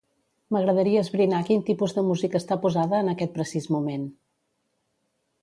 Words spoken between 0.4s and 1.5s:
M'agradaria esbrinar